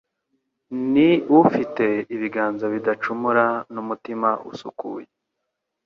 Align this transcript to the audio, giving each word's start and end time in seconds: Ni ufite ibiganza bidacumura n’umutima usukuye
Ni 0.93 1.09
ufite 1.41 1.85
ibiganza 2.15 2.65
bidacumura 2.73 3.45
n’umutima 3.73 4.29
usukuye 4.51 5.07